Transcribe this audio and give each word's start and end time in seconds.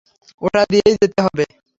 ওটা 0.41 0.61
দিয়েই 0.71 0.97
যেতে 1.01 1.19
হবে! 1.25 1.43